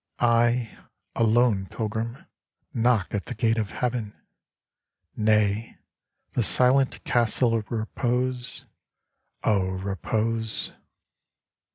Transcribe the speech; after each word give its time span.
I, 0.17 0.79
a 1.15 1.23
lone 1.23 1.67
pilgrim, 1.67 2.25
knock 2.73 3.13
at 3.13 3.25
the 3.27 3.35
gate 3.35 3.59
of 3.59 3.69
Heaven— 3.69 4.15
nay, 5.15 5.77
the 6.31 6.41
silent 6.41 7.03
castle 7.03 7.53
of 7.53 7.69
Repose— 7.69 8.65
O 9.43 9.59
Repose 9.61 10.71